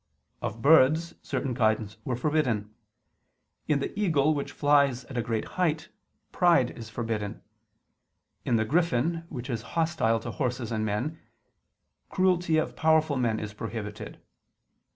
Of 0.41 0.63
birds 0.63 1.13
certain 1.21 1.53
kinds 1.53 1.97
were 2.05 2.15
forbidden. 2.15 2.73
In 3.67 3.77
the 3.81 3.99
eagle 3.99 4.33
which 4.33 4.51
flies 4.51 5.05
at 5.05 5.15
a 5.15 5.21
great 5.21 5.45
height, 5.61 5.89
pride 6.31 6.71
is 6.71 6.89
forbidden: 6.89 7.43
in 8.43 8.55
the 8.55 8.65
griffon 8.65 9.25
which 9.29 9.47
is 9.47 9.61
hostile 9.77 10.19
to 10.21 10.31
horses 10.31 10.71
and 10.71 10.83
men, 10.83 11.19
cruelty 12.09 12.57
of 12.57 12.75
powerful 12.75 13.15
men 13.15 13.39
is 13.39 13.53
prohibited. 13.53 14.19